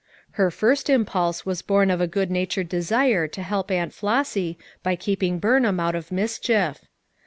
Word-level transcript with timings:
Her 0.31 0.49
first 0.49 0.89
impulse 0.89 1.45
was 1.45 1.61
born 1.61 1.91
of 1.91 2.01
a 2.01 2.07
good 2.07 2.31
natured 2.31 2.67
desire 2.67 3.27
to 3.27 3.43
help 3.43 3.69
Aunt 3.69 3.93
Flossy 3.93 4.57
by 4.81 4.95
keeping 4.95 5.37
Burn 5.37 5.63
ham 5.63 5.79
out 5.79 5.93
of 5.93 6.11
mischief. 6.11 6.79